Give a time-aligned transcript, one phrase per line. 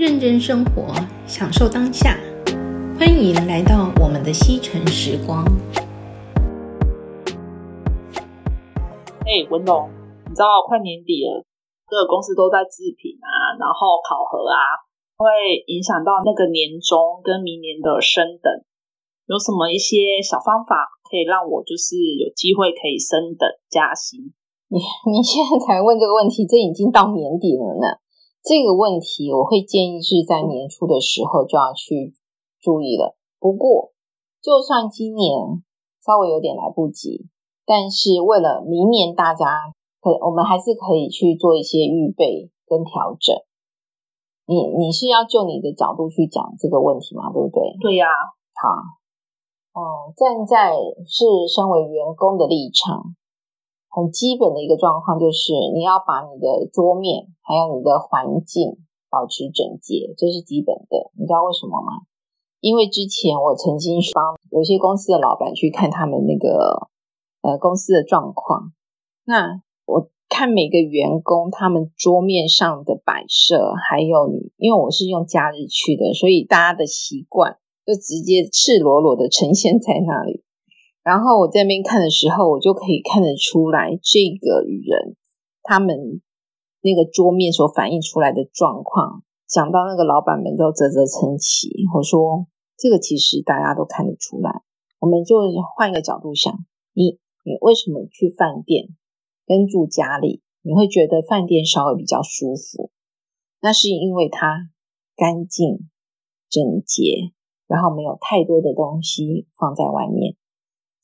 [0.00, 0.88] 认真生活，
[1.26, 2.16] 享受当下。
[2.96, 5.44] 欢迎来到我们的西城时光。
[9.28, 9.92] 哎，文龙，
[10.24, 11.44] 你知道快年底了，
[11.84, 14.88] 各个公司都在制品啊，然后考核啊，
[15.20, 15.28] 会
[15.68, 18.48] 影响到那个年终跟明年的升等。
[19.28, 24.32] 有什么一些小方法可以让我就是有机会可以升等加薪？
[24.72, 24.80] 你
[25.12, 28.00] 你现在才问这个问题，这已经到年底了呢。
[28.42, 32.14] 这个问题我会建议是在年初的时候就要去
[32.60, 33.16] 注意了。
[33.38, 33.92] 不过，
[34.40, 35.62] 就算今年
[36.04, 37.28] 稍微有点来不及，
[37.66, 43.36] 但是为了明年大家可，我们还是可以去做一些预备跟调整。
[44.46, 47.30] 你你是要就你的角度去讲这个问题吗？
[47.32, 47.76] 对不对？
[47.80, 48.06] 对呀。
[48.56, 48.68] 好，
[49.78, 50.74] 嗯，站在
[51.06, 53.14] 是身为员工的立场。
[53.90, 58.78] 很基本的一个状况就是，你要把你的桌面还有你的环境
[59.10, 61.10] 保持整洁，这是基本的。
[61.18, 62.06] 你知道为什么吗？
[62.60, 66.88] 因为之前我曾经帮有些公司的老板去看他们那个
[67.42, 68.72] 呃公司的状况，
[69.24, 80.44] 那我看每个员工他们桌面上的摆设，还有你，因为我是用假日去的，所以大家的习惯就直接赤裸裸的呈现在那里。
[81.02, 85.16] 然后我在那边看的时候，我就可以看得出来，这个人
[85.62, 86.20] 他们
[86.82, 91.68] 那个桌面所反映出来的状况，讲到那个老板们都啧啧称奇。
[91.94, 94.62] 我说这个其实大家都看得出来。
[94.98, 95.36] 我们就
[95.76, 96.52] 换一个角度想，
[96.92, 98.88] 你你为什么去饭店
[99.46, 102.90] 跟住家里，你会觉得饭店稍微比较舒服？
[103.62, 104.68] 那是因为它
[105.16, 105.88] 干净
[106.50, 107.32] 整洁，
[107.66, 110.36] 然后没有太多的东西放在外面。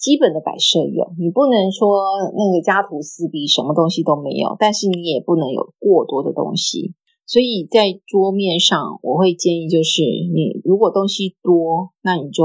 [0.06, 1.98] 基本的摆设有，你不能说
[2.36, 6.94] 那个家徒四壁，什么东西都没有，但是你也不能有过多的东西。
[7.26, 12.44] 所以在桌面上，我会建议就是，你如果东西多，那你就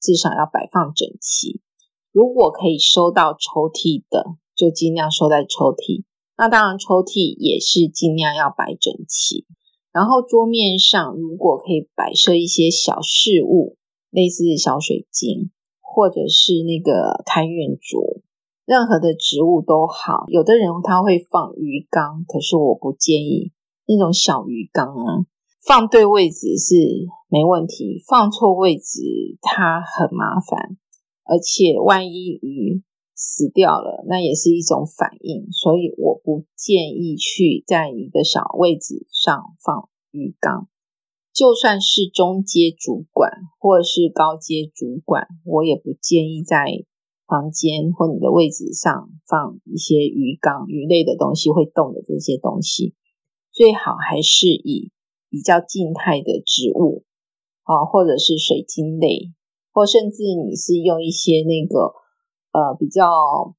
[0.00, 1.60] 至少要摆放整齐。
[2.10, 4.24] 如果可以收到抽屉的，
[4.56, 6.02] 就尽量收在抽屉。
[6.36, 9.46] 那当然，抽屉也是尽量要摆整齐。
[9.92, 13.76] 然后桌面上如果可以摆设一些小饰物，
[14.10, 15.52] 类似小水晶。
[15.92, 18.22] 或者是那个开运竹，
[18.64, 20.24] 任何的植物都好。
[20.28, 23.50] 有的人他会放鱼缸，可是我不建议
[23.86, 25.26] 那种小鱼缸啊。
[25.66, 26.74] 放对位置是
[27.28, 29.02] 没问题，放错位置
[29.42, 30.78] 它很麻烦，
[31.24, 32.82] 而且万一鱼
[33.14, 35.52] 死掉了，那也是一种反应。
[35.52, 40.69] 所以我不建议去在一个小位置上放鱼缸。
[41.40, 46.84] 就算是中阶主管或者是高阶主管，我也不建议在
[47.26, 52.94] 房间或你的位置上放一些鱼缸、鱼类的东西会动的这些东西。
[53.50, 54.92] 最好还是以
[55.30, 57.04] 比较静态的植物
[57.62, 59.32] 啊，或者是水晶类，
[59.72, 61.94] 或甚至你是用一些那个
[62.52, 63.56] 呃比较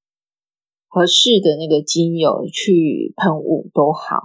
[0.87, 4.21] 合适的那个精油去喷雾都好。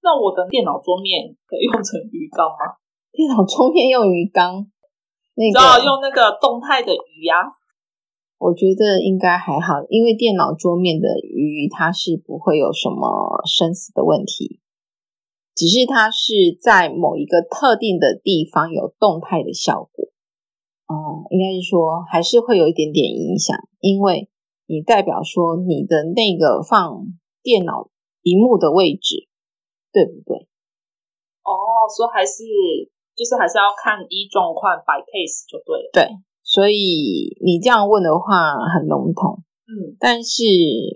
[0.00, 2.80] 那我的电脑桌面可以用成鱼缸吗？
[3.16, 4.70] 电脑桌面用鱼缸，
[5.34, 7.56] 那个只好用那个动态的鱼呀、啊。
[8.36, 14.60] 我觉得应该还好，因为电脑桌面的鱼它是不会有什么生死的问题，
[15.54, 20.04] 只是它是在某一个特定的地方有动态的效果。
[20.86, 24.28] 嗯，应该是说还是会有一点点影响，因为
[24.66, 27.06] 你代表说你的那个放
[27.42, 27.90] 电脑
[28.20, 29.26] 屏幕的位置。
[29.92, 30.36] 对不对？
[31.40, 31.56] 哦，
[31.88, 32.44] 所以还是
[33.16, 35.90] 就是还是要看一状况摆 case 就对了。
[35.92, 36.04] 对，
[36.44, 40.44] 所以你这样问的话很笼统，嗯，但是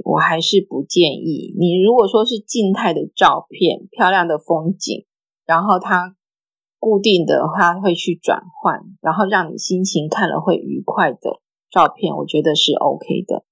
[0.04, 1.82] 我还是不建议你。
[1.82, 5.06] 如果说是静态的照片，漂亮的风景，
[5.47, 6.14] 然后它
[6.78, 13.44] 固定的话会去转换，然后让你心情看了会愉快的照片，我觉得是 OK 的。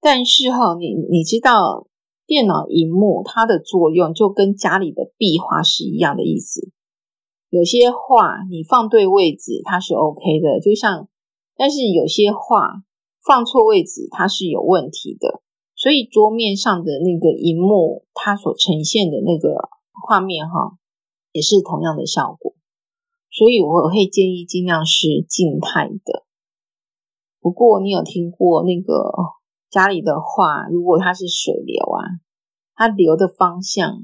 [0.00, 1.86] 但是哈，你你知道。
[2.28, 6.72] 电脑荧幕它的作用就跟家里的壁画是一样的意思。
[7.56, 11.08] 有些画你放对位置它是 OK 的，就像，
[11.56, 12.82] 但是有些画
[13.24, 15.40] 放错位置它是有问题的。
[15.74, 19.70] 所以桌面上的那个荧幕它所呈现的那个
[20.06, 20.76] 画面哈，
[21.32, 22.54] 也是同样的效果。
[23.30, 26.24] 所以我会建议尽量是静态的。
[27.40, 29.36] 不过你有听过那个？
[29.68, 32.22] 家里的画，如果它是水流啊，
[32.76, 33.98] 它流的方向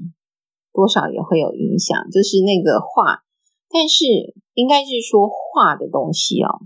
[0.73, 1.97] 多少也会有影响。
[2.11, 3.22] 就是那个画，
[3.73, 4.05] 但是
[4.53, 6.61] 应该是说画的东西哦，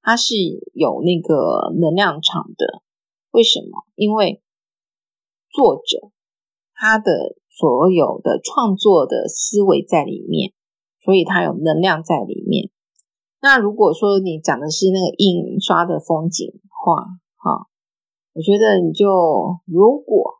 [0.00, 0.34] 它是
[0.72, 2.82] 有那个能量场的。
[3.32, 3.84] 为什么？
[3.96, 4.40] 因为
[5.50, 6.12] 作者
[6.74, 10.52] 他的所有的创作的思维在里面，
[11.04, 12.70] 所以他有能量在里面。
[13.40, 17.02] 那如果说你讲的是那个印刷的风景画，
[17.38, 17.66] 哈，
[18.34, 19.08] 我觉得你就
[19.66, 20.38] 如果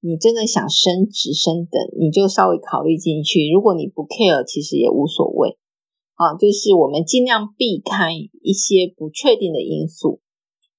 [0.00, 3.48] 你真的想升职升等，你就稍微考虑进去。
[3.52, 5.59] 如果你不 care，其实也无所谓。
[6.20, 10.20] 啊，就是我们尽量避开一些不确定的因素。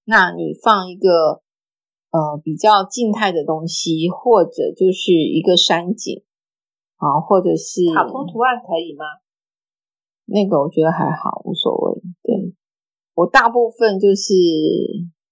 [0.06, 1.42] 那你放一个
[2.12, 6.22] 呃比较静态的东西，或者就是一个山景
[6.98, 9.06] 啊，或者是卡通图案可以吗？
[10.26, 12.02] 那个我觉得还好，无所谓。
[12.22, 12.54] 对，
[13.16, 14.36] 我大部分就是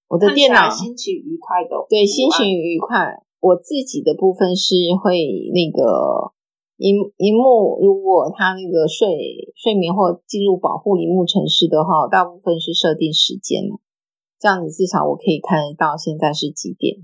[0.07, 3.21] 我的电脑心情愉快的，对，心情愉快。
[3.41, 5.21] 我自己的部分是会
[5.53, 6.33] 那个。
[6.79, 13.67] 荧荧幕，如果它那个睡睡眠或进入保护荧幕程式的话，大部分是设定时间，
[14.39, 17.03] 这样子至少我可以看得到现在是几点。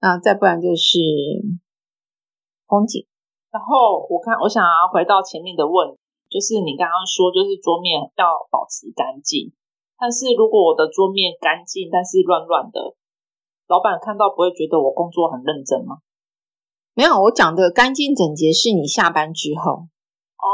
[0.00, 0.96] 那再不然就是
[2.66, 3.04] 风景。
[3.52, 5.92] 然后我看，我想要回到前面的问，
[6.32, 9.52] 就是你刚刚说，就是桌面要保持干净，
[10.00, 12.96] 但是如果我的桌面干净，但是乱乱的，
[13.68, 16.00] 老板看到不会觉得我工作很认真吗？
[16.96, 19.72] 没有，我讲的干净整洁是你下班之后
[20.40, 20.48] 哦，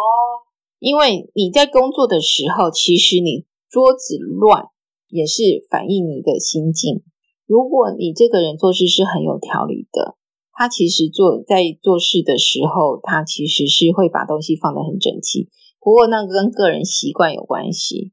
[0.80, 4.66] 因为你在工作的时候，其实你桌子乱
[5.08, 7.04] 也是反映你的心境。
[7.46, 10.16] 如果你这个人做事是很有条理的，
[10.52, 15.48] 他其实做在做事的时候，他其实是会把东西放得很整齐。
[15.78, 18.10] 不过那个跟个人习惯有关系。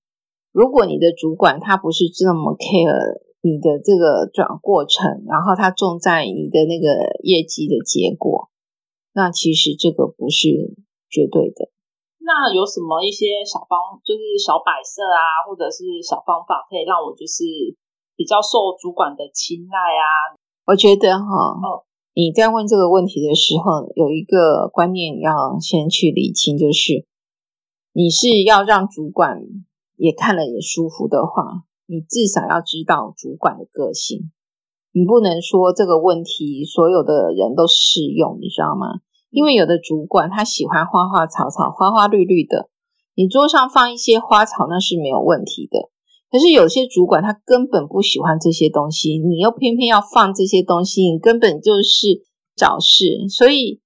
[0.51, 3.27] 如果你的主管他不是这么 care。
[3.41, 8.49] 你的这个转过程，然后它重在你的那个业绩的结果，
[9.13, 10.75] 那其实这个不是
[11.09, 11.71] 绝对的。
[12.19, 17.43] 那有什么一些小方，就是小摆设啊，或者是小方法，可以让我就是
[18.15, 20.35] 比较受主管的青睐啊？
[20.67, 27.07] 我觉得哈，哦，你在问这个问题的时候，有一个观念要先去理清，就是
[27.93, 29.41] 你是要让主管
[29.95, 31.63] 也看了也舒服的话。
[31.89, 34.29] 你至少要知道主管的个性，
[34.93, 39.01] 你不能说这个问题所有的人都适用，你知道吗？
[39.31, 42.69] 因为有的主管他喜欢花花草草、花花绿绿的，
[43.15, 45.89] 你桌上放一些花草那是没有问题的。
[46.31, 52.21] 可是有些主管他根本不喜欢这些东西，你又偏偏要放这些东西，你根本就是
[52.55, 53.27] 找事。
[53.29, 53.81] 所以，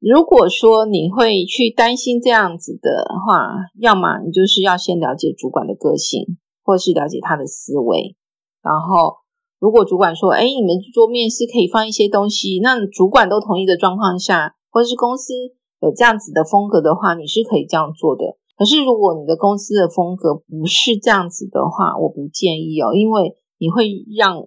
[0.00, 6.38] 如果说你会去担心这样子的话，要么你就是要先了解主管的个性。
[6.68, 8.14] 或是了解他的思维，
[8.60, 9.24] 然后
[9.58, 15.32] 如果主管说：“哎，你们桌面是可以放一些东西。”那主管都同意的状况下，或者是公司
[15.80, 18.36] 有这样子的风格的话，你是可以这样做的。
[18.54, 24.44] 可是如果你的公司的风格不是这样子的话，我不建议哦，因为你会让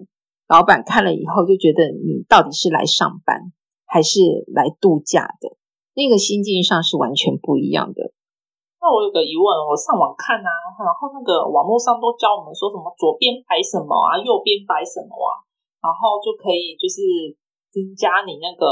[0.48, 3.52] 老板看了以后就觉得你到底是来上班
[3.88, 4.20] 还是
[4.54, 5.58] 来度假的，
[5.96, 8.14] 那个心境上是完全不一样的。
[8.82, 10.50] 那我有个疑问，我上网看啊，
[10.82, 15.46] 然后那个网络上都教我们说什么左边摆什么啊，右边摆什么啊，
[15.86, 17.06] 然后就可以就是
[17.70, 18.66] 增加你那个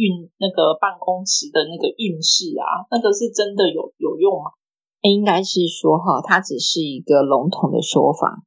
[0.00, 4.56] 运那个办公室的那个运势啊，那个是真的有有用吗？
[5.04, 8.40] 应该是说哈，它只是一个笼统的说法，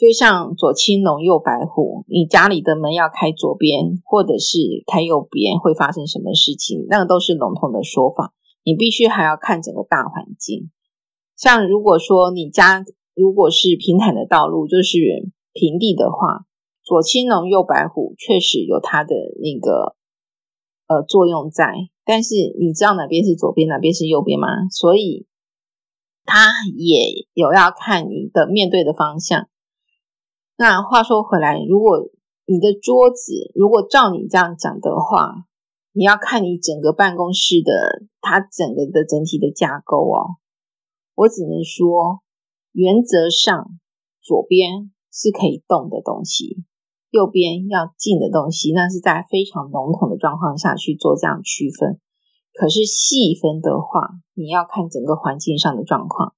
[0.00, 4.56] 就像左青龙右白虎，你家里的门要开左边或者是
[4.88, 8.32] 开右边会发生什么事情，那个都是笼统的说法。
[8.62, 10.70] 你必须还要看整个大环境，
[11.36, 14.98] 像如果说你家如果是平坦的道路，就是
[15.52, 16.46] 平地的话，
[16.82, 19.96] 左青龙右白虎确实有它的那个
[20.86, 21.72] 呃作用在，
[22.04, 24.48] 但是你知道哪边是左边，哪边是右边吗？
[24.70, 25.26] 所以
[26.24, 29.48] 它也有要看你的面对的方向。
[30.56, 32.10] 那话说回来，如果
[32.44, 35.46] 你的桌子如果照你这样讲的话，
[35.92, 40.38] 你要看你整个办公室的它整个的整体的架构哦，
[41.16, 42.22] 我只能说，
[42.70, 43.66] 原则上
[44.22, 46.62] 左边是可以动的东西，
[47.10, 51.98] 右边要静的东西，那是在非常笼统的状况下去做这样区分。
[52.54, 56.34] 可是细分的话，你要看整个环境上的状况，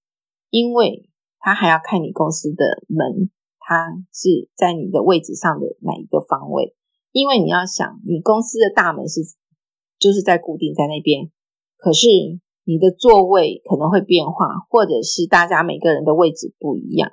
[0.49, 6.75] 因为它还要看你公司的门，它是在你的位置上的哪一个方位，
[7.11, 9.21] 因为你要想，你公司的大门是。
[10.03, 11.31] 就是在固定在那边，
[11.77, 12.09] 可是
[12.65, 17.13] 你的座位可能会变化，或者是大家每个人的位置不一样。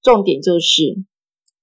[0.00, 1.04] 重点就是，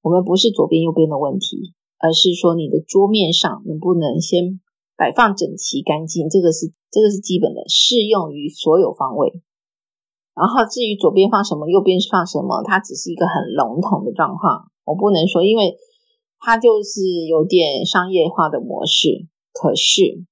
[0.04, 4.62] 我们不是左边右边的问题，而是说你的桌面上能不能先
[4.96, 9.42] 摆放整齐干净，这个是这个是基本的，适用于所有方位。
[10.36, 15.76] 然后至于左边放什么，右边放什么，它只是一个很笼统的状况，我不能说，因为
[16.38, 19.26] 它就是有点商业化的模式。
[19.60, 20.26] 可是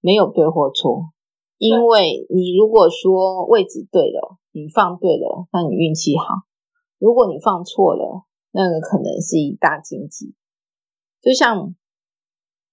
[0.00, 1.10] 没有对或错，
[1.56, 6.44] 因为你如果说位置对了，你放对了，那你运气好；
[6.98, 10.34] 如果你放错了，那个可能是一大禁忌。
[11.22, 11.74] 就像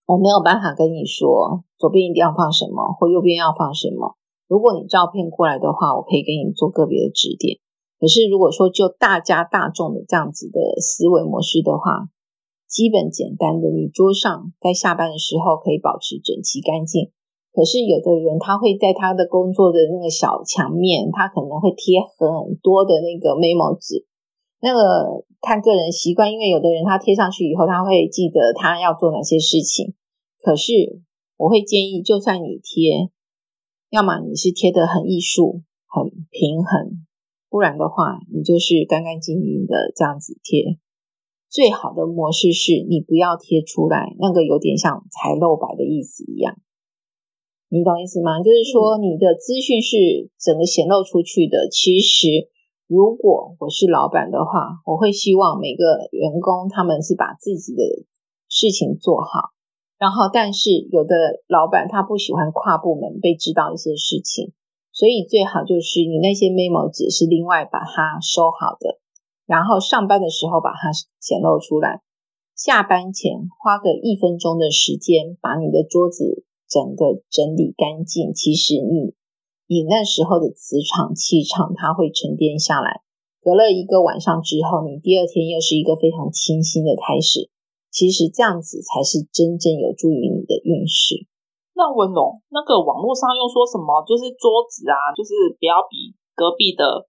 [0.06, 4.16] 我没有办法跟你说左边一定要放什么，或右边要放什么。
[4.48, 7.60] 如果你照片过来的话，我可以给你做个别的指点。
[8.00, 12.08] 可是如果说就大家大众的这样子的思维模式的话，
[12.68, 17.12] 基本简单的，你桌上在下班的时候可以保持整齐干净。
[17.54, 24.06] 可是有的人他会在他的工作的那个小墙面，他可能会贴很多的那个 memo 纸。
[24.62, 29.94] 那个看个人习惯，因为有的人他贴上去以后，他会记得他要做哪些事情。
[30.42, 31.02] 可是
[31.38, 33.10] 我会建议，就算你贴，
[33.90, 37.06] 要么你是贴得很艺术、很平衡，
[37.50, 40.78] 不然的话，你就是干干净净的这样子贴。
[41.50, 46.58] 最好的模式是你不要贴出来，那个有点像才露白的意思一样，
[47.70, 48.44] 你懂意思吗？
[48.44, 51.68] 就是说你的资讯是整个显露出去的。
[51.72, 52.50] 其实，
[52.88, 57.84] 如果我是老板的话，我会希望每个员工他们是把自己的
[58.50, 59.52] 事情做好。
[59.98, 64.54] 然后，但是有的老板他不喜欢跨部门被知道一些事情，
[64.92, 69.00] 所以最好就是你那些 memo 纸是另外把它收好的。
[69.48, 72.04] 然后上班的时候把它显露出来，
[72.54, 78.34] 下班前花个一分钟的时间把你的桌子整个整理干净。
[78.34, 79.16] 其实你
[79.66, 83.02] 你那时候的磁场气场它会沉淀下来，
[83.40, 87.50] 隔了一个晚上之后，你第二天又是一个非常清新的开始。
[87.90, 91.26] 其实这样子才是真正有助于你的运势。
[91.74, 94.04] 那文龙，那个网络上又说什么？
[94.06, 97.08] 就是桌子啊，就是不要比隔壁的。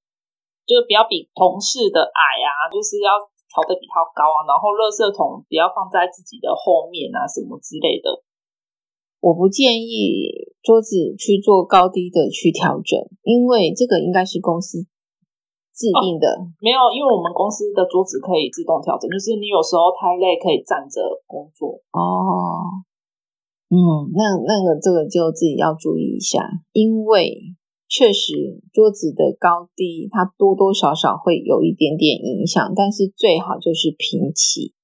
[0.69, 3.17] 就是不要比同事的矮啊，就是要
[3.49, 8.21] 调的比他高啊，然后垃圾桶不要放在自己的后面啊，什么之类的。
[9.25, 14.85] 我不建议桌子去做高低的去调整，因为这个应该是公司
[15.73, 16.29] 制定的。
[16.37, 21.81] 哦，没有，因为我们公司的桌子可以自动调整，就是你有时候太累可以站着工作。
[21.97, 22.85] 哦，
[23.73, 26.45] 嗯，那那个这个就自己要注意一下，
[26.77, 27.57] 因为。
[27.89, 34.77] 确实，桌子的高低它多多少少会有一点点影响，但是最好就是平齐。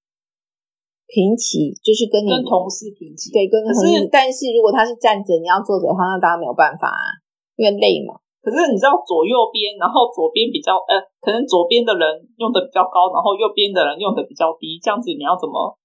[1.05, 4.09] 平齐就是跟你跟同事平齐，对，跟同事。
[4.11, 7.21] 但是如果他是站着，你要坐着的话，那当然没有办法啊，
[7.55, 8.19] 因为累嘛。
[8.41, 15.77] 可是你知道左右边，然后左边比较呃，可能左边的人用的比较高，然后右边的人用的比较低，这样子你要怎么？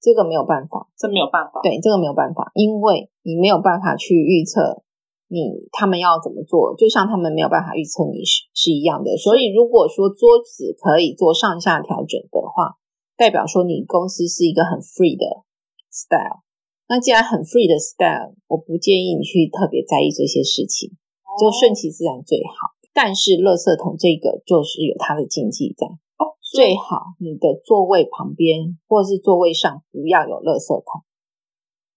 [0.00, 1.60] 这个没有办法，这没有办法。
[1.62, 4.86] 对，这个没有办法，因为你没有办法去预测。
[5.32, 9.16] 你他们要怎么做，就像他们没有办法预测你是是一样的。
[9.16, 12.76] 所以如果说桌子可以做上下调整的话，
[13.16, 15.48] 代表说你公司是一个很 free 的
[15.88, 16.44] style。
[16.86, 20.92] 那既然很 free 的 style，我不建议你去特别在意这些事情，
[21.40, 22.76] 就顺其自然最好。
[22.92, 25.88] 但是垃圾桶这个就是有它的禁忌在
[26.20, 31.00] 哦，最好你的座位旁边或是座位上不要有垃圾桶，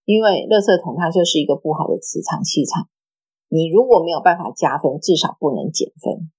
[0.05, 2.87] 因为垃圾桶它就是一个不好的磁场气场。
[3.47, 6.31] 你如果没有办法加分，至少不能减分。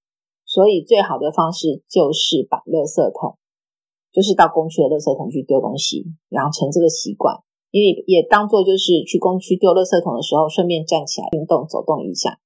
[0.44, 3.36] 所以最好的方式就是把垃圾桶，
[4.12, 7.42] 就是到公区的垃圾桶去丢东西，养成这个习惯。
[7.70, 12.38] 因为也当做就是去公区丢垃圾桶的时候，顺便站起来运动走动一下。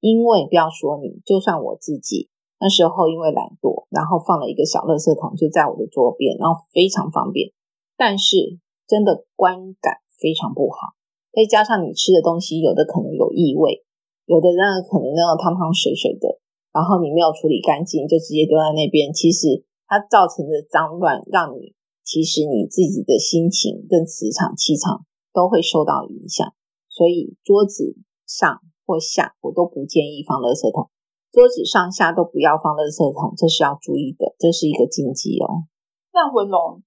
[0.00, 2.28] 因为不要说你，就算我自己
[2.60, 7.50] 那时候因为懒惰，然后放了一个小垃圾桶就在我的桌边，然后非常方便。
[7.96, 10.94] 但是真的观感非常不好，
[11.32, 13.82] 再加上你吃的东西有的可能有异味。
[14.26, 14.58] 有的人
[14.90, 16.26] 可能那种汤汤水水的，
[16.74, 19.14] 然后你没有处理干净，就直接丢在那边。
[19.14, 26.42] 其实它造成的脏乱，让你其实你自己的心情跟磁场气场都会受到影响。
[26.90, 27.94] 所以桌子
[28.26, 30.90] 上或下我都不建议放垃圾桶，
[31.30, 35.70] 桌子上下都不要放垃圾桶，这是要注意的，这是一个禁忌哦。
[36.10, 36.82] 那文龙，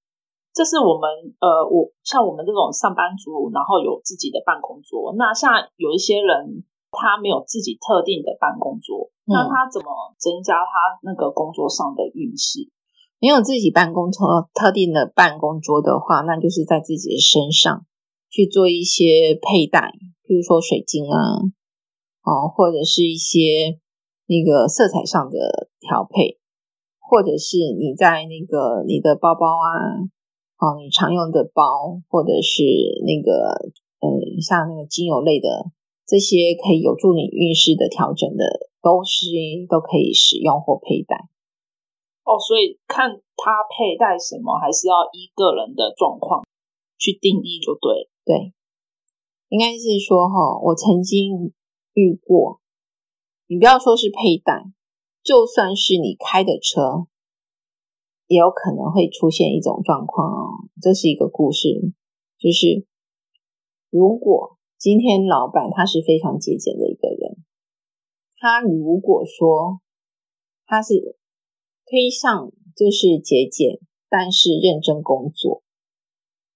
[0.52, 1.08] 这是我们
[1.40, 5.16] 呃，我像我们这种上班族，然后有自己的办公桌。
[5.16, 6.68] 那像有一些人。
[6.92, 12.70] 他没有自己特定的办公桌，嗯，那他怎么增加他那个工作上的运势？
[13.22, 17.86] 没有自己办公桌特定的办公桌的话，那就是在自己的身上
[18.30, 19.92] 去做一些佩戴，
[20.24, 21.18] 比如说水晶啊，
[22.24, 23.78] 哦，或者是一些
[24.26, 26.40] 那个色彩上的调配，
[27.00, 30.00] 或者是你在那个你的包包啊，
[30.58, 32.64] 哦，你常用的包，或者是
[33.06, 33.52] 那个
[34.00, 34.08] 呃，
[34.42, 35.70] 像那个精油类的。
[36.10, 41.30] 这些可以有助你运势的调整的，东西都可以使用或佩戴。
[42.26, 46.42] 哦，所以看他佩戴什么，还是要依个人的状况
[46.98, 48.10] 去定义就对。
[48.26, 48.54] 对，
[49.50, 51.54] 应该是说哈，我曾经
[51.94, 52.60] 遇过，
[53.46, 54.66] 你不要说是佩戴，
[55.22, 57.06] 就算是你开的车，
[58.26, 60.70] 也有可能会出现一种状况哦。
[60.82, 61.94] 这是一个故事，
[62.40, 62.88] 就是
[63.92, 67.44] 如果今天老板他是非常节俭的一个人，
[68.38, 69.82] 他如果说
[70.66, 71.18] 他是
[71.86, 75.64] 推上就是节俭，但是认真工作，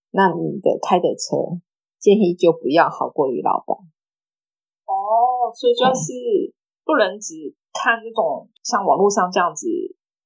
[0.10, 1.60] 那你的开的车
[2.00, 3.76] 建议就不要好过于老板。
[4.86, 9.68] 哦，所以就是不能只看这种像网络上这样子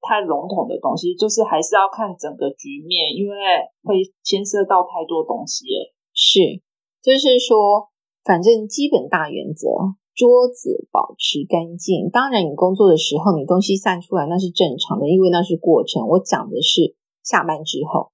[0.00, 3.36] 太笼统的东西，就是还是要看整个局面，因为
[3.82, 5.92] 会牵涉到太多东西了。
[6.14, 6.62] 是，
[7.08, 7.88] 就是说，
[8.22, 12.10] 反正基本大原则，桌子保持干净。
[12.10, 16.06] 当然，你工作的时候，你东西散出来那是正常的，因为那是过程。
[16.06, 18.12] 我讲的是下班之后，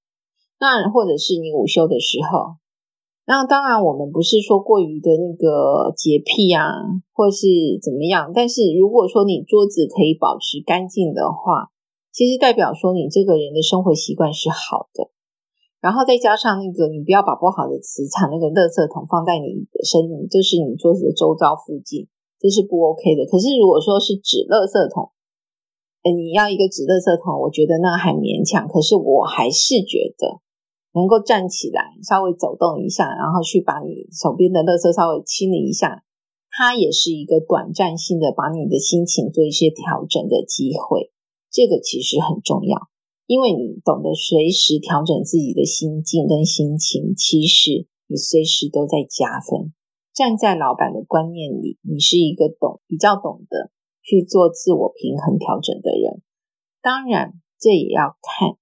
[0.61, 2.55] 那或者是你午休的时候。
[3.27, 6.71] 那当然，我们不是说过于的那个洁癖啊，
[7.13, 7.49] 或是
[7.83, 8.31] 怎么样。
[8.33, 11.73] 但是如果说你桌子可以保持干净的话，
[12.13, 15.11] 其实代表说你这个人的生活习惯是好的。
[15.85, 20.01] 然后再加上那个，你不要把不好的磁场那个垃圾桶放在你的身，
[20.33, 22.09] 就是你桌子的周遭附近，
[22.41, 23.29] 这是不 OK 的。
[23.29, 25.13] 可是如果说是纸垃圾桶，
[26.09, 28.65] 你要一个纸垃圾桶，我觉得那还勉强。
[28.65, 30.41] 可是我还是觉得。
[30.97, 36.05] 能够站起来，稍微走动一下，然后去把你手边的垃圾稍微清理一下，
[36.53, 41.11] 它也是一个短暂性的把你的心情做一些调整的机会。
[41.51, 42.79] 这个其实很重要，
[43.27, 49.73] 因为你懂得随时调整自己的心境跟心情，其实你随时都在加分。
[50.13, 53.71] 站在老板的观念里，你是一个懂比较懂得
[54.03, 56.23] 去做自我平衡调整的人。
[56.83, 58.57] 当然，这也要看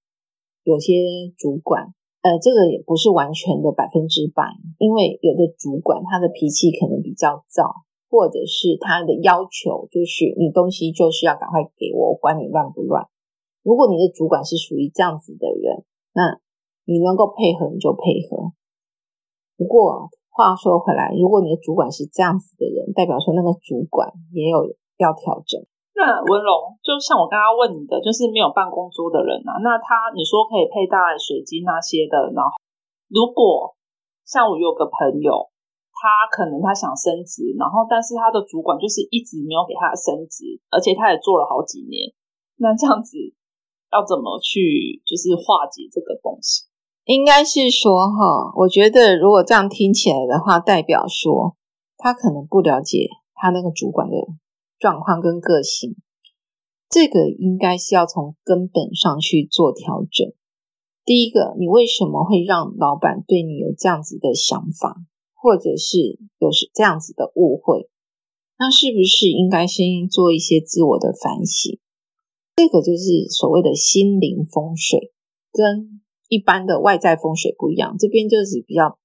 [0.63, 0.95] 有些
[1.37, 1.93] 主管。
[2.23, 4.45] 呃，这个也不是完全的百分之百，
[4.79, 13.09] 因为有的主管他的脾气可能比较躁，或者是他的要求就是你东西就是要赶快给我，我管你乱不乱。
[13.63, 16.39] 如果你的主管是属于这样子的人，那
[16.85, 18.53] 你能够配合你就配合。
[19.57, 24.67] 不过话说回来，如果你的主管是这样子的人，代表说那个主管也有
[24.99, 25.61] 要调整。
[25.95, 32.51] 那文龙，就像我刚刚问你的，就是没有办公桌的人啊，那他你说可以佩戴水晶那些的，然后
[33.13, 33.77] 如果
[34.25, 35.53] 像我有个朋友，
[35.93, 42.11] 他可能他想升职，然后但是他的主管就是一直没有给他升职，而且他也做了好几年，
[42.57, 43.21] 那这样子
[43.93, 46.65] 要怎么去就是化解这个东西？
[47.05, 51.57] 应该是说哈，我觉得如果这样听起来的话，代表说
[51.97, 54.17] 他可能不了解他那个主管的。
[54.79, 55.95] 状况跟个性，
[56.91, 60.33] 这个应该是要从根本上去做调整。
[61.05, 64.97] 第一个，你为什么会让老板对你有这样子的想法，
[65.37, 67.89] 或者是有这样子的误会？
[68.59, 71.79] 那是不是应该先做一些自我的反省？
[72.57, 75.13] 这个就是所谓的心灵风水，
[75.53, 77.97] 跟一般的外在风水不一样。
[77.99, 78.99] 这边就是比较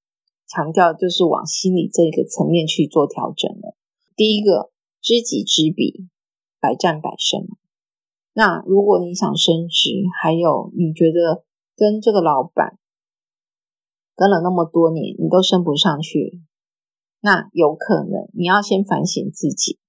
[0.47, 3.75] 强调，就是往心理这个层面去做调整了。
[4.15, 4.71] 第一个。
[4.99, 6.09] 知己知彼，
[6.59, 7.47] 百战百胜。
[8.33, 11.45] 那如果你想升职，还有你觉得
[11.77, 12.77] 跟这个老板
[14.15, 16.41] 跟了那么多年，你都升不上去，
[17.21, 19.79] 那有可能你要先反省自己。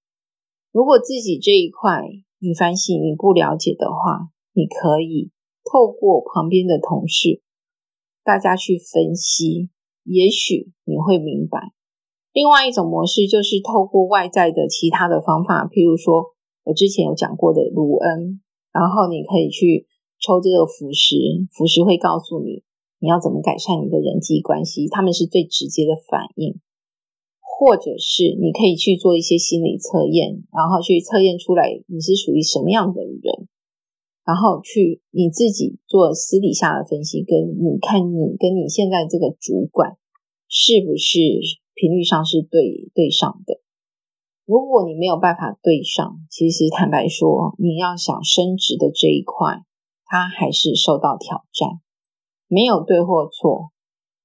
[0.70, 2.04] 如果自己这一块
[2.40, 5.30] 你反省你不了解的话，你可以
[5.64, 7.42] 透过旁边的同事，
[8.22, 9.70] 大家去分析，
[10.04, 11.72] 也许你会明白。
[12.32, 18.40] 另外一种模式就是透过外在的其他的方法，譬如说我之前有讲过的卢恩，
[18.72, 19.88] 然后你可以去
[20.20, 21.16] 抽这个符石，
[21.50, 22.62] 符石会告诉你
[23.00, 26.60] 你要怎么改善你的人际关系，他们是最直接的反应。
[27.58, 33.48] 或者是你可以去做一些心理测验，然后去测验出来你是属于什么样的人，
[34.22, 39.98] 然后去你自己做私底下的分析，跟你看你跟你现在这个主管
[40.48, 41.58] 是不是。
[41.80, 43.60] 频率上是对对上的。
[44.44, 49.62] 如果你没有办法对上，其实坦白说，你要想升职的这一块，
[50.04, 51.78] 它还是受到挑战。
[52.48, 53.70] 没有对或错，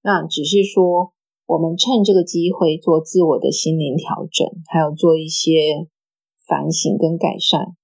[0.01, 1.13] 那只是说，
[1.45, 5.87] 我们趁这个机会做自我的心灵调整，还有做一些
[6.47, 7.75] 反省跟改善。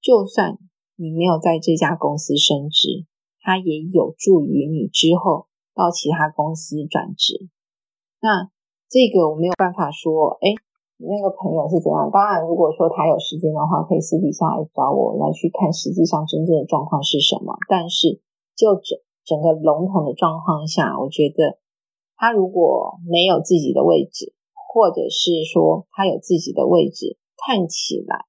[0.00, 0.58] 就算
[0.96, 3.06] 你没有在这家公司升职，
[3.40, 7.48] 它也有助于你之后到其他公司转职。
[8.20, 8.50] 那。
[8.86, 10.54] 这个我没有办法说，哎，
[10.98, 12.06] 你那个朋友是怎样？
[12.12, 17.56] 当然，如果说他有时间的话，可以私底下来找我来去看实际上真正的状况是什么。
[17.66, 18.20] 但是
[18.54, 21.58] 就整整个笼统的状况下，我觉得
[22.16, 28.24] 他如果没有自己的位置，或者是说他有自己的位置，看起来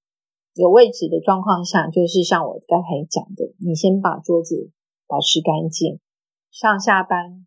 [0.54, 4.72] 有位置的状况下，就是像我刚才讲的，你先把桌子
[5.08, 6.00] 保持干净，
[6.52, 7.46] 上下班，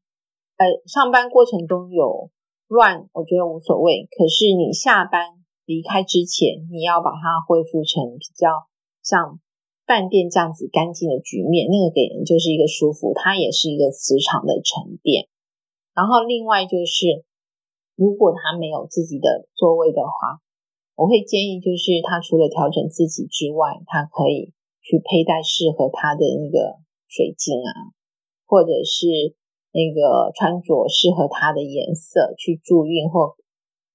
[0.57, 2.31] 呃，上班过程中有
[2.67, 4.09] 乱，我觉得无所谓。
[4.17, 8.69] 可是你下班离开之前，你要把它恢复成比较
[9.03, 9.41] 像
[9.87, 15.29] 饭店这样子干净的局面，那个给人就是一个舒服，它也是一个磁场的沉淀。
[15.99, 17.27] 然后另外就是。
[17.99, 20.39] 如果他没有自己的座位的话，
[20.95, 27.91] 我会建议就是他除了调整自己之外，他可以去佩戴适合他的那个水晶啊，
[28.47, 29.35] 或者是
[29.73, 33.35] 那个穿着适合他的颜色去助运或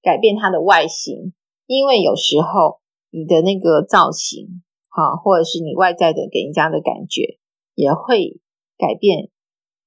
[0.01, 1.31] 改变他的外形，
[1.65, 7.39] 因为有时候你的那个造型，哈，或者是你外在的给人家的感觉，
[7.73, 8.41] 也会
[8.77, 9.29] 改变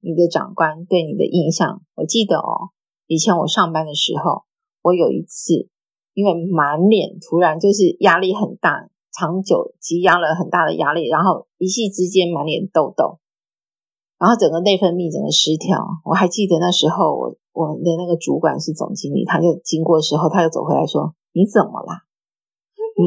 [0.06, 1.82] 你的长官对你的印象。
[1.96, 2.70] 我记得哦。
[3.08, 4.42] 以前我上班的时候，
[4.82, 5.68] 我有一次
[6.14, 13.18] 因为满脸突然就是压力很大，长久积压了很大的压力，然后一夕之间满脸痘痘，
[14.18, 15.82] 然后整个内分泌整个失调。
[16.04, 22.06] 我还记得那时候我我的那个主管是总经理，他就经过时候，他就走回来说：“你怎么啦？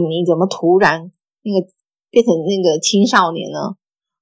[0.09, 1.12] 你怎么突然
[1.43, 1.67] 那个
[2.09, 3.78] 变成那个青少年呢？”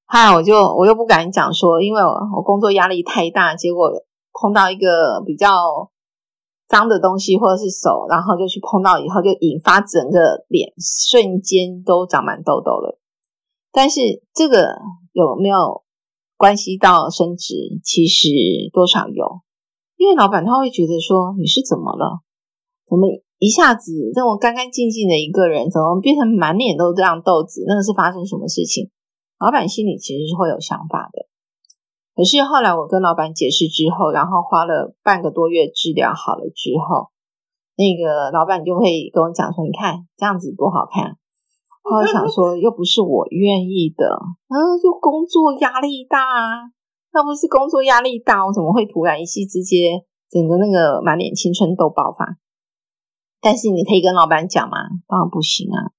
[0.08, 3.92] 嗨，我就我又不敢讲说，因为我我工作压力太大，结果。
[4.40, 5.50] 碰到一个比较
[6.68, 13.00] 脏的东西，或者是手，然后就去碰到以后，就引发整个脸瞬间都长满痘痘了。
[13.72, 14.00] 但是
[14.36, 14.78] 这个
[15.12, 15.82] 有没有
[16.38, 17.56] 关系到升职？
[17.84, 18.30] 其实
[18.72, 19.42] 多少有，
[19.96, 22.22] 因为老板他会觉得说，你是怎么了？
[22.88, 23.08] 怎么
[23.40, 27.64] 一下子这么干干净净的一个人，怎么变成满脸都这样痘子？
[27.68, 28.92] 那个是发生什么事情？
[29.40, 31.28] 老板心里其实是会有想法的。
[32.16, 37.10] 可是后来我跟老板解释之后，然后花了半个多月治疗好了之后，
[37.78, 41.18] 那个老板就会跟我讲说：“你看这样子多好看。”
[41.86, 44.20] 后来想说，又不是我愿意的，
[44.50, 46.74] 嗯，就工作压力大啊。
[47.14, 52.38] 要不是工作压力大，我怎么会突然一夕之间整个那个满脸青春痘爆发？
[53.40, 55.94] 但是你可以跟老板讲嘛，当然不行啊。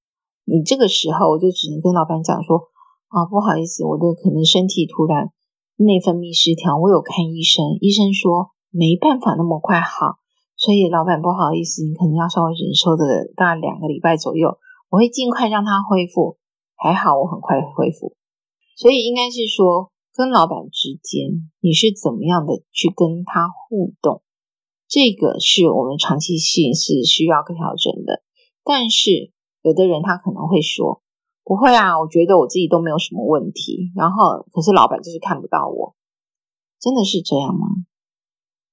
[0.44, 2.68] 你这个时候我就只能跟老板讲说
[3.08, 5.32] ：“啊，不好意思，我的可能身体突然。”
[5.80, 10.18] 内分泌失调，我有看医生，医生说没办法那么快好，
[10.56, 14.58] 所以老板不好意思，你可能要稍微忍受的大概两个礼拜左右，
[14.90, 16.36] 我会尽快让他恢复。
[16.74, 18.16] 还好我很快恢复，
[18.74, 24.22] 所以应该是说跟老板之间你是怎么样的去跟他互动，
[24.88, 28.24] 这个是我们长期性是需要调整的。
[28.64, 29.30] 但是
[29.62, 31.02] 有的人他可能会说。
[31.48, 33.88] 不会啊，我觉得我自己都没有什么问题。
[33.96, 35.96] 然后，可是老板就是看不到我，
[36.76, 37.88] 真的是这样吗？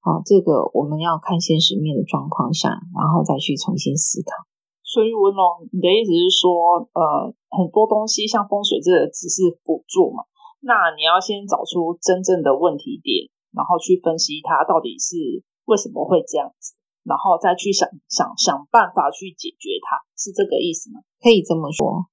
[0.03, 4.43] 好，这个我们要看现实面的状况下，然后再去重新思考。
[4.83, 10.27] 所以文龙，你的意思是说，呃，很多东西像风水这个只是辅助嘛？
[10.59, 15.15] 那你要先找出真正的问题点，然后去分析它到底是
[15.63, 16.75] 为什么会这样子，
[17.07, 20.99] 然后再去想想想办法去解决它，是这个意思吗？
[21.23, 22.11] 可以这么说。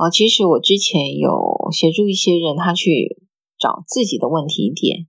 [0.00, 3.20] 哦，其实我之前有协助一些人，他去
[3.58, 5.06] 找自己的问题点，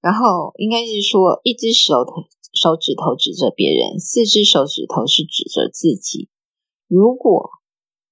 [0.00, 2.06] 然后应该是说，一只手
[2.54, 6.30] 手指头指着别人，四只手指头是指着自己。
[6.88, 7.50] 如果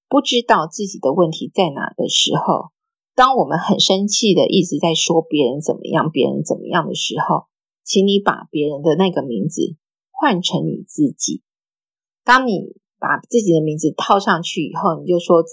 [0.07, 2.69] 不知道自己的问题在哪的时候，
[3.15, 7.45] 当我们很生气的一直在说别人怎么样，别人怎么样的时候，
[7.83, 9.77] 请你把别人的那个名字
[10.11, 11.41] 换成你自己。
[12.23, 15.43] 当你把自己的名字套上去以后，你就说。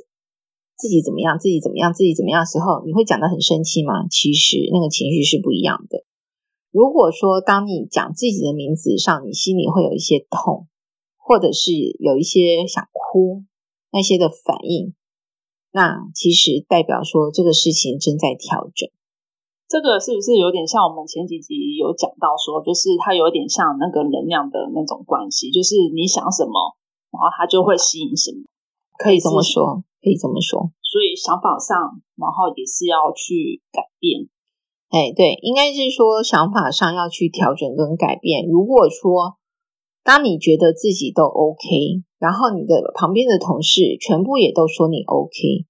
[0.81, 1.37] 自己怎么样？
[1.39, 1.93] 自己怎么样？
[1.93, 4.09] 自己怎么样的时候，你会讲得很生气吗？
[4.09, 6.05] 其实那个情绪是不一样的。
[6.73, 10.69] 如果说当你讲自己的名字上，你心里会有一些痛，
[11.19, 13.45] 或者是有一些想哭
[13.93, 14.95] 那些的反应，
[15.73, 18.89] 那其实代表说这个事情正在调整。
[19.69, 26.75] 这个是不是有点像我们前几集有讲到说，就是它有点像那个能量的那种关系，就是你想什么，
[27.13, 28.43] 然后它就会吸引什么，
[28.99, 29.85] 可以这么说。
[30.03, 31.77] 可以这么说，所以想法上，
[32.17, 34.29] 然后也是要去改变。
[34.89, 38.49] 哎，对，应该是说想法上要去调整跟改变。
[38.49, 39.39] 如果说
[40.03, 45.67] 当你觉得自己都 OK，然后你的旁边的同事全部也都说你 OK，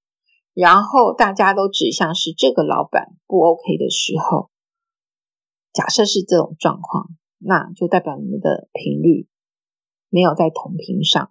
[0.55, 4.49] 然后大家都指向是这个老板不 OK 的时候，
[5.73, 9.29] 假设是这种状况，那就代表你们的频率
[10.09, 11.31] 没有在同频上。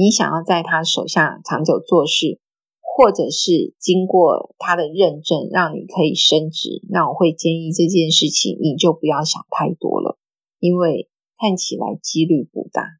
[0.00, 2.40] 你想要在他手下长久做事，
[2.80, 10.16] 或者是经过他的认证，让你可以升职，那我会建议这件事情你就不要想太多了，
[10.58, 12.96] 因为看起来几率不大。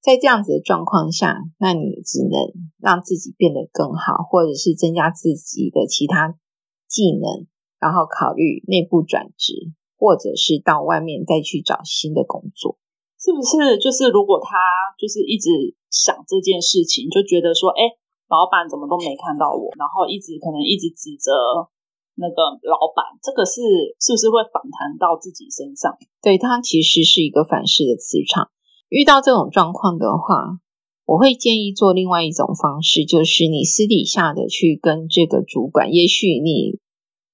[0.00, 2.38] 在这样子的状况下，那你只能
[2.78, 6.38] 让自己变得更好，或者是增加自己的其他
[6.86, 7.48] 技能，
[7.80, 12.78] 然后考虑内部转职，或者是到外面再去找新的工作，
[13.18, 13.76] 是不是？
[13.78, 14.56] 就是如果他
[14.96, 17.82] 就是一直想这件事情，就觉得说，哎，
[18.30, 21.66] 老板怎么都没看到我，然后一直可能一直指责
[22.14, 23.60] 那个老板，这个是
[23.98, 25.98] 是不是会反弹到自己身上？
[26.22, 28.50] 对，他其实是一个反噬的磁场。
[28.88, 30.62] 遇到这种状况的话，
[31.04, 36.78] 我会建议做另外一种方式，就是你私底下的去跟这个主管，也许你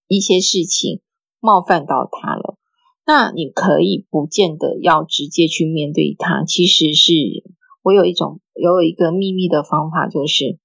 [0.08, 1.00] 一些事情
[1.40, 2.53] 冒犯到他了，
[3.06, 6.44] 那你可以不见得要直接去面对他。
[6.44, 7.12] 其实是
[7.82, 10.58] 我有一种有一个秘密的方法，就是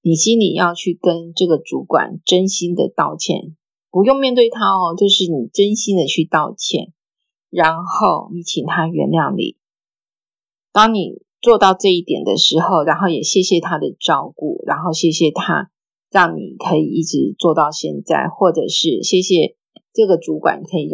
[0.00, 3.56] 你心里要去跟这个主管真心的道歉，
[3.90, 6.92] 不用面对他哦，就是你真心的去道歉，
[7.50, 9.56] 然后你请他原谅你。
[10.72, 15.72] 当你做到这一点的时候，然后也谢谢他的照顾，然后谢谢他
[16.12, 19.56] 让你可以一直做到现在，或者是谢谢
[19.92, 20.88] 这个主管可以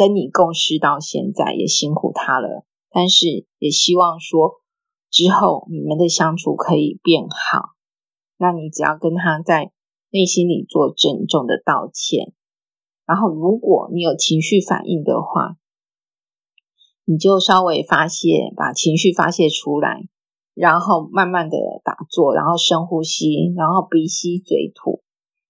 [0.00, 2.64] 跟你共事到现在，也辛苦他了。
[2.88, 4.62] 但是也希望说
[5.10, 7.74] 之后你们的相处可以变好。
[8.38, 9.72] 那你只要跟他在
[10.08, 12.32] 内心里做郑重的道歉，
[13.04, 15.58] 然后如果你有情绪反应的话。
[17.06, 20.06] 你就稍微发泄，把情绪发泄出来，
[20.54, 25.02] 然后慢慢的打坐，然后深呼吸，然后鼻吸嘴吐，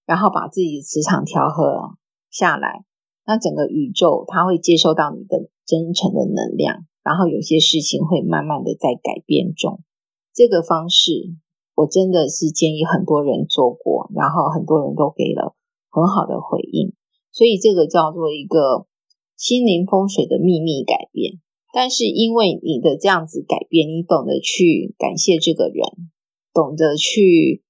[0.07, 1.97] 然后把自己的磁场调和
[2.31, 2.83] 下来。
[3.31, 9.79] 那整个宇宙它会接受到你的真诚的能量，然后有些事情会慢慢的在改变中。
[10.33, 11.31] 这个方式
[11.73, 15.55] 我真的是建议很多人做过，然后很多人都给了
[15.89, 16.91] 很好的回应。
[17.31, 18.85] 所以这个叫做一个
[19.37, 21.39] 心灵风水的秘密改变。
[21.71, 26.11] 但是因为你的这样子改变，你懂得去感谢这个人，
[26.53, 27.63] 懂得去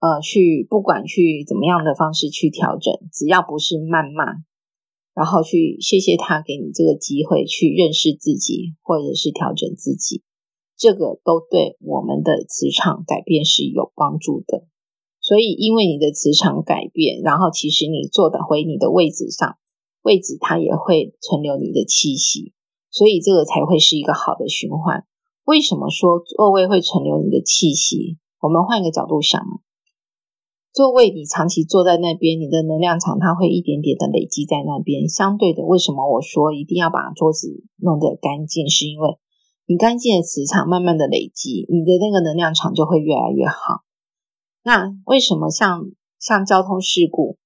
[0.00, 4.42] 呃去不管去怎么样的方式去调整，只要不是谩骂，
[5.18, 10.22] 然后去谢谢他给你这个机会去认识自己，或者是调整自己，
[10.76, 14.68] 这个都对我们的磁场改变是有帮助的。
[15.20, 19.58] 所以因为你的磁场改变，然后其实你坐的回你的位置上，
[20.02, 22.52] 位置它也会存留你的气息。
[22.88, 25.04] 所以这个才会是一个好的循环。
[25.42, 28.18] 为什么说座位会存留你的气息？
[28.40, 29.42] 我们换一个角度想，
[30.78, 35.08] 座位你长期坐在那边，你的能量场它会一点点的累积在那边。
[35.08, 38.70] 相对的，为什么我说一定要把桌子弄得干净？
[38.70, 39.18] 是因为
[39.66, 43.82] 你干净的磁场慢慢的累积，你的那个能量场就会越来越好。
[44.62, 47.38] 那为什么像像交通事故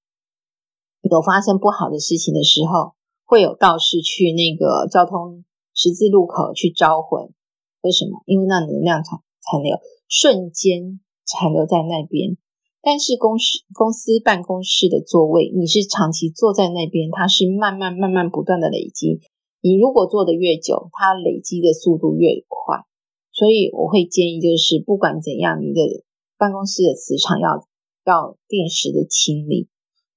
[1.01, 2.93] 有发生不好的事情的时候，
[3.25, 5.43] 会有道士去那个交通
[5.73, 7.33] 十字路口去招魂，
[7.81, 8.21] 为什么？
[8.27, 12.37] 因为那能量场残留，瞬间残留在那边。
[12.83, 19.21] 但是公司公司办公室的座位，你是长期坐在那边，它是慢慢慢慢不断的累积。
[19.61, 22.83] 你如果坐得越久，它累积的速度越快。
[23.31, 26.03] 所以我会建议，就是不管怎样，你的
[26.37, 27.65] 办公室的磁场要
[28.05, 29.69] 要定时的清理。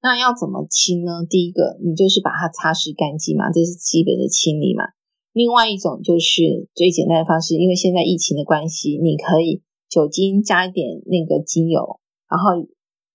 [0.03, 1.25] 那要怎么清呢？
[1.31, 4.83] 第一个，你就是把它擦拭干净嘛，这是基本的清理嘛。
[5.33, 12.67] 另外一种就是最简单的方式，因为现在疫情的关系，你可以酒精加一点那个精油，然后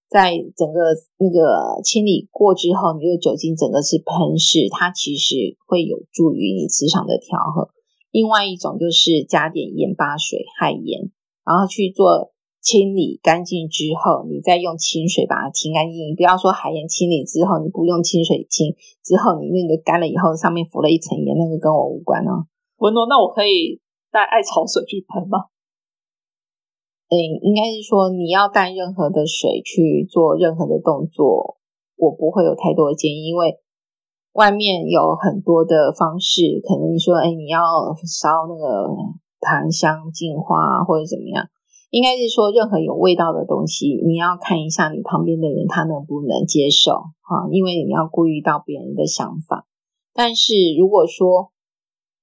[0.10, 0.80] 在整个
[1.18, 7.70] 那个清理过之后，你这个酒精整个是喷式，它其实会有助于你磁场的调和。
[8.12, 11.12] 另外一种就是加点盐巴水、海盐，
[11.46, 12.32] 然后去做。
[12.62, 15.98] 清理干净之后，你再用清水把它清干净。
[15.98, 22.46] 你不要说海盐清理之后，你不用清水清，之后你那个干了以后，上面浮了一层盐，那个跟我无关哦。
[22.78, 25.50] 文诺，那我可以带艾草水去喷吗？
[27.12, 31.58] 诶，应该是说你要带任何的水去做任何的动作，
[31.98, 33.60] 我不会有太多的建议，因为
[34.32, 37.60] 外面有很多的方式，可能你说，诶，你要
[38.08, 38.88] 烧那个
[39.42, 41.50] 檀香净化或者怎么样。
[41.90, 49.68] 应该是说，任何有味道的东西，你要看一下你旁边的人他能不能接受哈，因为你要顾虑到别人的想法。
[50.14, 51.52] 但是如果说，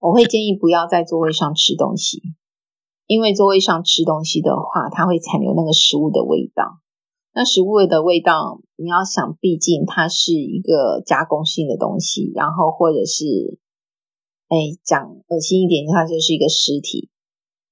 [0.00, 2.22] 我会建议不要在座位上吃东西，
[3.08, 6.78] 因为座位上吃东西的话，它会残留那个食物的味道。
[7.32, 13.58] 那食物的味道，你要想，毕竟它是一个加工性的东西，然后或者是，
[14.48, 17.08] 哎，讲恶心一点，它就是一个尸体。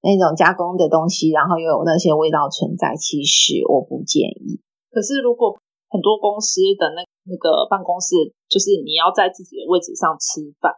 [0.01, 4.63] 那种加工的东西，然后又有那些味道存在，其实我不建议。
[4.91, 5.59] 可是如果
[5.91, 10.73] 很多公司的那那个办公室，就是你要在自己的位置上吃饭，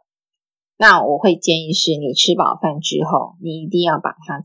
[0.78, 4.40] 那我会建议是你吃饱饭之后，你一定要把它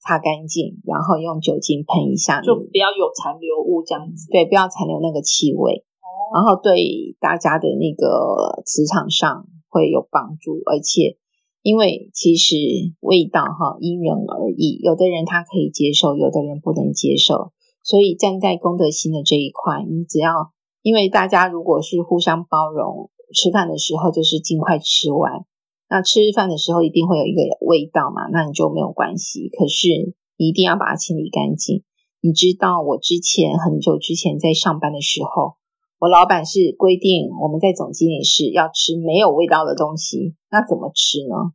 [0.00, 4.26] 擦干净，然后用酒精喷一下，就不要有残留物这样子。
[4.32, 5.84] 对，不要残留那个气味。
[6.00, 6.08] 哦。
[6.32, 11.18] 然后对大家的那个磁场上会有帮助，而且
[11.60, 12.56] 因为其实
[13.00, 17.52] 味道哈因人而异，有的人他可以接受，有的人不能接受。
[17.82, 23.10] 所以站在功德心的这一块，你只要因为大家如果是互相包容。
[23.34, 25.44] 吃饭的时候就是尽快吃完，
[25.90, 29.50] 那吃饭的时候一定会有一个味道嘛，那你就没有关系。
[29.50, 31.82] 可是你一定要把它清理干净。
[32.20, 35.56] 你知道我之前很久之前在上班的时候，
[35.98, 41.52] 我老板是规定我们在总经理室要吃没有味道的东西，那怎么吃呢？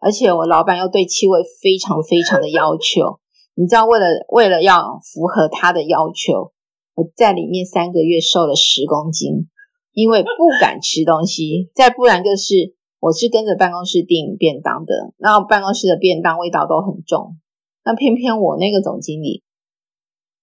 [0.00, 3.20] 而且我老板又对气味非常非常的要求，
[3.54, 6.52] 你知道为了为了要符合他的要求，
[6.94, 9.48] 我在里面三个月瘦了十公斤。
[9.92, 10.28] 因为不
[10.60, 17.36] 敢吃东西， 再不然就是我是跟着办公室订便当的，然后办公室的便当味道都很重，
[17.84, 19.42] 那偏偏我那个总经理，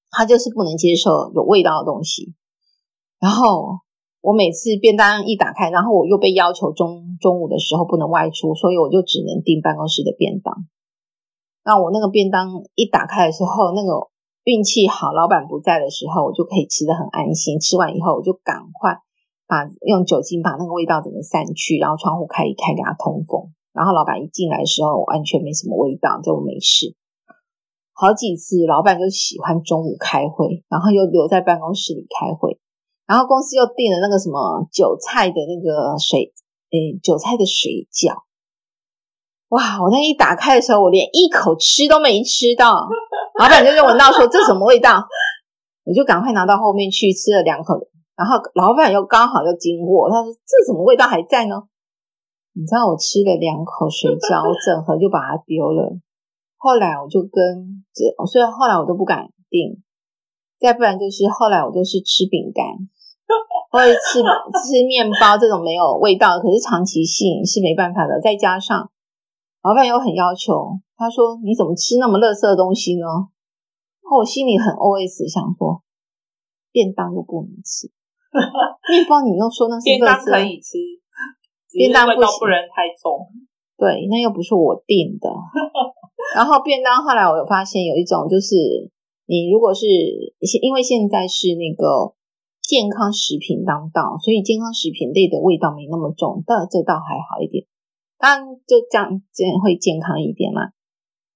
[0.10, 2.34] 他就是不能接受有味道的东西，
[3.20, 3.80] 然后
[4.22, 10.54] 我每次便当一打开，然后我又被要求中中午的时候不能外出，所以我就只能订办公室的便当。
[11.64, 14.08] 那我那个便当一打开的时候，那个
[14.44, 17.60] 运气好，老板不在的时候，我就可以吃得很安心。
[17.60, 19.00] 吃完以后，我就赶快。
[19.48, 23.50] 把用酒精把那个味道整个散去，然后窗户开一开给他通风。
[23.74, 26.96] 然后老板一进来的时候，完全没什么味道，就没事。
[27.94, 32.60] 好几次老板就喜欢中午开会，然后又留在办公室里开会。
[33.08, 36.34] 然后公司又订了那个什么韭菜的那个水，
[36.72, 38.28] 诶，韭菜的水饺。
[39.50, 39.82] 哇！
[39.82, 42.86] 我那一打开的时候，我连一口吃都没吃到，
[43.40, 45.08] 老板就闻到说这什么味道，
[45.86, 47.80] 我就赶快拿到后面去吃了两口。
[48.18, 51.70] 然后老板又刚好又经过，他说：“这什么味道还在呢？”
[52.58, 55.94] 你知道我吃了两口水饺，我整盒就把它丢了。
[56.58, 59.84] 后来我就跟这，所以后来我都不敢订。
[60.58, 62.66] 再不然就是后来我都是吃饼干，
[63.70, 68.20] 或者吃吃面包这种没有味道，可是长期性是没办法的。
[68.20, 68.90] 再加上
[69.62, 73.06] 老板又很要求，他说：“你怎么吃那么垃圾的东西呢？”
[74.10, 75.84] 我心里很 OS 想说，
[76.72, 77.92] 便当又不能吃。
[78.92, 80.78] 面包，你又说那是便当可以吃，
[81.72, 83.28] 便当味道不能太重。
[83.78, 85.30] 对，那又不是我订的。
[86.36, 88.56] 然后便当后来我有发现有一种，就是
[89.28, 89.86] 你如果是
[90.62, 92.14] 因为现在是那个
[92.62, 97.66] 健康食品当道，所以健康食品类的味道没那么重，但这倒还好一点。
[98.18, 100.74] 当然就这样这样会健康一点嘛。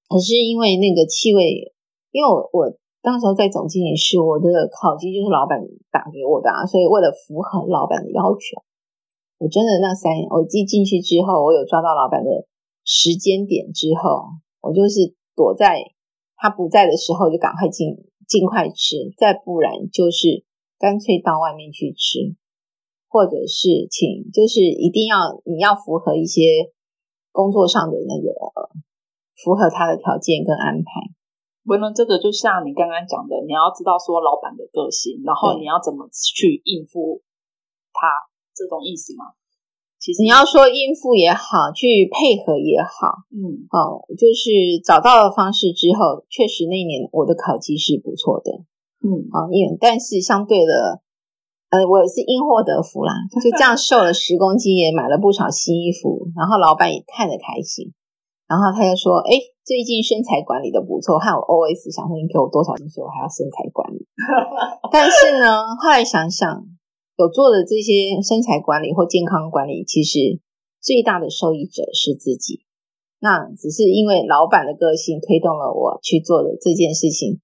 [0.10, 1.73] 可是因为那个气味，
[2.12, 2.77] 因为我我。
[3.02, 5.60] 当时候在总经理室，我的烤鸡就是老板
[5.90, 8.62] 打给我的啊，所以为了符合老板的要求，
[9.40, 12.46] 我真的那三我寄进去之后，我有抓到老板的
[12.86, 15.82] 时间点之后，我就是躲在
[16.38, 20.46] 他不在的时候就赶快尽尽快吃，再不然就是
[20.78, 22.36] 干脆到外面去吃，
[23.10, 26.70] 或者是请就是一定要你要符合一些
[27.32, 28.30] 工作上的那个
[29.36, 31.18] 符合他的条件跟安排。
[31.63, 37.21] 文伦，这个就像你刚刚讲的，你要知道说老板的个性，然后你要怎么去应付
[37.93, 38.08] 他，
[38.56, 39.38] 这种意思吗？
[40.02, 48.65] 其实你要说应付也好，去配合也好，嗯，哦，就是找到了方式之后，确实那一年我的考绩是不错的，
[49.06, 51.06] 嗯，啊，因但是相对的，
[51.69, 57.93] 呃，我也是因祸得福啦，就这样瘦了十公斤，也买了不少新衣服，然后老板也看得开心。
[58.52, 59.32] 然后他就说：“哎，
[59.64, 64.04] 最近身材管理的不错。”还有 OS 想说：“你给我多少薪水，我还要身材管理。
[64.92, 66.44] ”但是呢，后来想想，
[67.16, 70.44] 有做的这些身材管理或健康管理，其实
[70.84, 72.68] 最大的受益者是自己。
[73.24, 77.40] 那只是因为老板的个性推动了我去做的这件事情。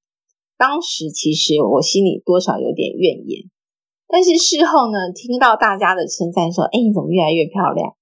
[0.58, 3.48] 当时其实我心里多少有点怨言，
[4.12, 7.96] 但是事后呢，听到大家的称赞说：“哎，你怎么越来越漂亮？”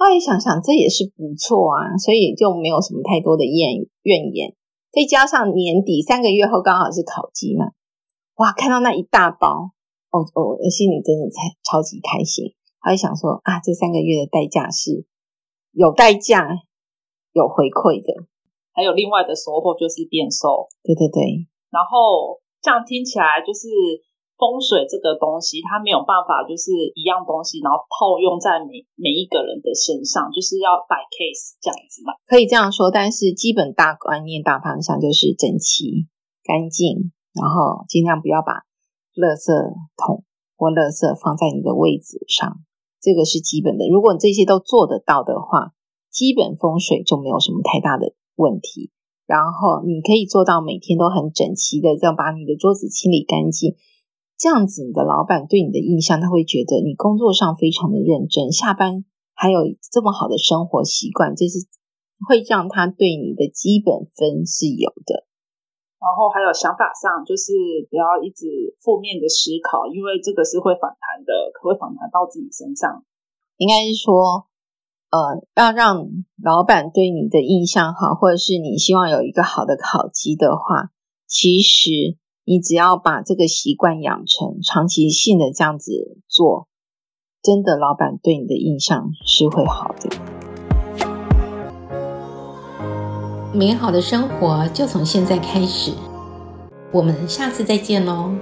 [0.00, 4.56] 后来想想，这也是不错啊，所以就没有什么太多的怨怨言。
[4.90, 7.76] 再加上年底三个月后刚好是烤鸡嘛，
[8.36, 9.76] 哇，看到那一大包，
[10.08, 12.54] 哦哦，心里真的超超级开心。
[12.78, 15.04] 后来想说啊，这三个月的代价是
[15.72, 16.48] 有代价
[17.34, 18.24] 有回馈的，
[18.72, 20.66] 还有另外的收获就是变瘦。
[20.82, 23.68] 对对对，然后这样听起来就是。
[24.40, 32.16] 风水这个东西，它没有办法就是一样东西，然后套用在每每一个人的身上，就是要摆 case 这样子嘛。
[32.24, 36.08] 可以这样说，但是基本大观念、大方向就是整齐、
[36.40, 38.64] 干净，然后尽量不要把
[39.20, 39.52] 垃圾
[40.00, 40.24] 桶
[40.56, 42.64] 或垃圾放在你的位置上。
[43.00, 43.88] 这个是基本的。
[43.88, 45.76] 如果你这些都做得到的话，
[46.08, 48.90] 基本风水就没有什么太大的问题。
[49.24, 53.76] 然后你可以做到每天都很整齐的这样把你的桌子清理干净，
[54.40, 59.60] 这样子你的老板对你的印象他会觉得你工作上非常的认真，下班还有
[59.92, 61.68] 这么好的生活习惯，这是
[62.26, 65.28] 会让他对你的基本分是有的。
[66.00, 67.52] 然后还有想法上，就是
[67.90, 68.48] 不要一直
[68.80, 73.04] 负面的思考，因为这个是会反弹的，可会反弹到自己身上。
[73.58, 74.48] 应该是说，
[75.12, 76.00] 呃，要让
[76.42, 80.88] 老板对你的印象好，或者是你希望有一个好的考绩的话，
[81.28, 82.16] 其实
[82.50, 86.66] 你只要把这个习惯养成，长期性的这样子做，
[87.40, 90.10] 真的，老板对你的印象是会好的。
[93.54, 95.92] 美好的生活就从现在开始，
[96.92, 98.34] 我们下次再见喽。